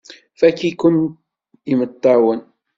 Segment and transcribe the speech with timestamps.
[0.39, 0.95] Fakk-iken
[1.71, 2.41] imeṭṭawen!